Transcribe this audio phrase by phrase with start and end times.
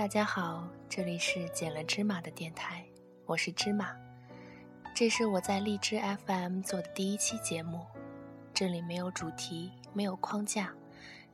[0.00, 2.82] 大家好，这里是捡了芝麻的电台，
[3.26, 3.94] 我是芝麻。
[4.94, 7.84] 这是我在荔枝 FM 做的第一期节目，
[8.54, 10.72] 这里没有主题，没有框架，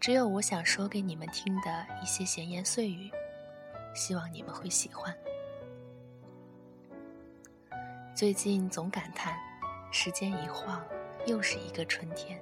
[0.00, 3.10] 只有我想说给你们听的一些闲言碎语，
[3.94, 5.14] 希望你们会喜欢。
[8.14, 9.36] 最近总感叹，
[9.92, 10.82] 时间一晃，
[11.26, 12.40] 又是一个春天。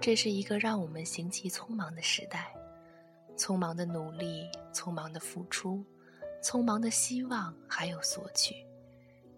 [0.00, 2.52] 这是一个让我们行迹匆忙的时代，
[3.36, 5.84] 匆忙的努力，匆忙的付出，
[6.42, 8.54] 匆忙的希望，还有索取，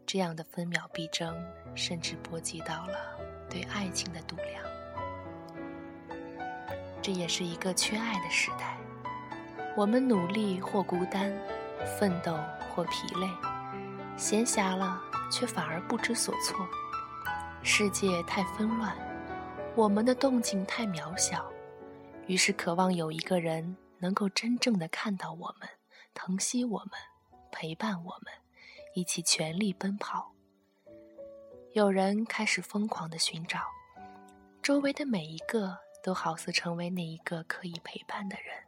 [0.05, 1.35] 这样的分秒必争，
[1.75, 3.19] 甚至波及到了
[3.49, 4.63] 对爱情的度量。
[7.01, 8.77] 这也是一个缺爱的时代，
[9.77, 11.33] 我们努力或孤单，
[11.99, 12.37] 奋斗
[12.75, 13.29] 或疲累，
[14.17, 16.67] 闲暇了却反而不知所措，
[17.63, 18.95] 世界太纷乱。
[19.75, 21.49] 我们的动静太渺小，
[22.27, 25.69] 于是渴望有一个人能够真正的看到我们，
[26.15, 26.91] 疼惜我们，
[27.51, 28.33] 陪伴我们，
[28.95, 30.33] 一起全力奔跑。
[31.73, 33.61] 有人开始疯狂的寻找，
[34.63, 38.65] 周围的每一个都好似成为那一个可以陪伴的人，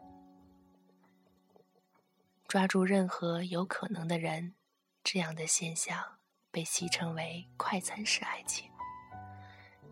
[2.46, 4.54] 抓住任何有可能的人，
[5.02, 6.18] 这样的现象
[6.50, 8.70] 被戏称为快餐式爱情，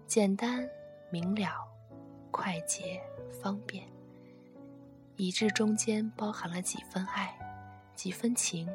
[0.06, 0.68] 简单。
[1.08, 1.64] 明了、
[2.32, 3.00] 快捷、
[3.40, 3.86] 方便，
[5.16, 7.34] 以致中间包含了几分爱、
[7.94, 8.68] 几分情、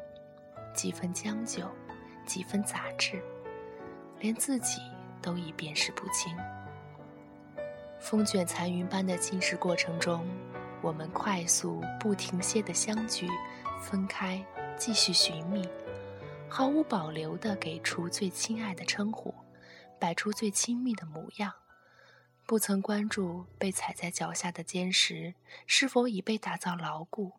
[0.74, 1.70] 几分将就、
[2.26, 3.22] 几分杂质，
[4.20, 4.82] 连自己
[5.22, 6.36] 都已辨识不清。
[8.00, 10.28] 风卷残云般的侵蚀过程中，
[10.82, 13.28] 我们快速、不停歇的相聚、
[13.80, 14.44] 分开、
[14.76, 15.70] 继续寻觅，
[16.50, 19.32] 毫无保留地给出最亲爱的称呼，
[20.00, 21.54] 摆出最亲密的模样。
[22.52, 25.36] 不曾关注被踩在脚下的坚实
[25.66, 27.32] 是否已被打造牢固，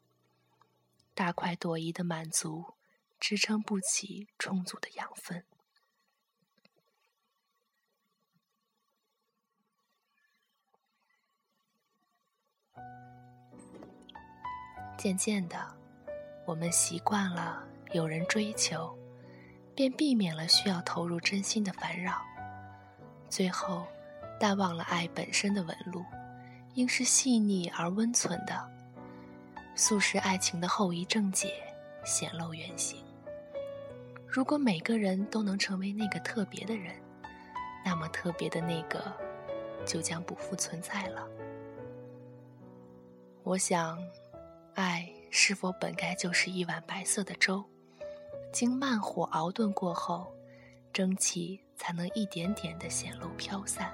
[1.12, 2.64] 大快朵颐的满足
[3.20, 5.44] 支撑不起充足的养分。
[14.96, 15.76] 渐渐的，
[16.46, 18.98] 我们习惯了有人追求，
[19.74, 22.22] 便避免了需要投入真心的烦扰，
[23.28, 23.86] 最后。
[24.42, 26.04] 淡忘了爱本身的纹路，
[26.74, 28.68] 应是细腻而温存的。
[29.76, 31.54] 素食爱情的后遗症结
[32.04, 33.04] 显露原形。
[34.26, 36.92] 如果每个人都能成为那个特别的人，
[37.84, 39.00] 那么特别的那个
[39.86, 41.24] 就将不复存在了。
[43.44, 43.96] 我想，
[44.74, 47.64] 爱是否本该就是一碗白色的粥，
[48.52, 50.34] 经慢火熬炖过后，
[50.92, 53.88] 蒸汽才能一点点的显露飘散。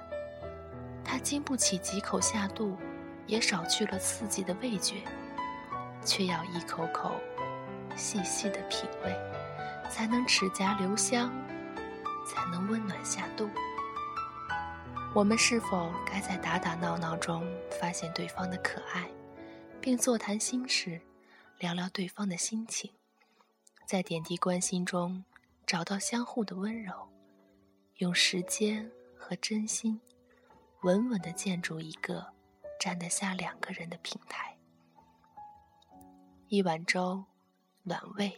[1.11, 2.77] 它经不起几口下肚，
[3.25, 4.97] 也少去了刺激的味觉，
[6.05, 7.19] 却要一口口
[7.95, 9.11] 细细的品味，
[9.89, 11.33] 才能齿颊留香，
[12.27, 13.49] 才能温暖下肚。
[15.15, 17.43] 我们是否该在打打闹闹中
[17.81, 19.09] 发现对方的可爱，
[19.81, 21.01] 并座谈心事，
[21.57, 22.91] 聊聊对方的心情，
[23.83, 25.25] 在点滴关心中
[25.65, 26.93] 找到相互的温柔，
[27.95, 29.99] 用时间和真心。
[30.81, 32.25] 稳稳地建筑一个
[32.79, 34.55] 站得下两个人的平台。
[36.47, 37.25] 一碗粥，
[37.83, 38.31] 暖胃；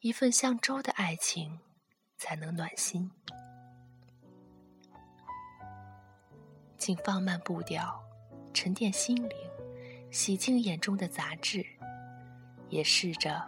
[0.00, 1.60] 一份像粥的爱情，
[2.16, 3.10] 才能暖心。
[6.78, 8.02] 请放慢步调，
[8.54, 9.36] 沉淀心灵，
[10.10, 11.64] 洗净眼中的杂质，
[12.70, 13.46] 也试着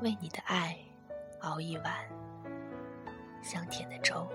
[0.00, 0.76] 为你的爱
[1.40, 2.08] 熬一碗
[3.42, 4.28] 香甜的粥。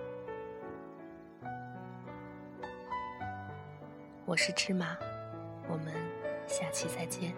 [4.34, 4.98] 我是芝麻，
[5.70, 5.94] 我们
[6.48, 7.36] 下期再见。